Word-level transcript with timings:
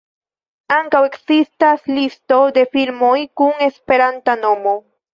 Ankaŭ 0.77 1.01
ekzistas 1.09 1.85
Listo 1.93 2.41
de 2.57 2.65
Filmoj 2.75 3.15
kun 3.43 3.65
esperanta 3.71 4.41
nomo. 4.45 4.79